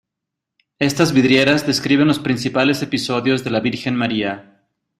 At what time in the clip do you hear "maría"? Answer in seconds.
3.95-4.65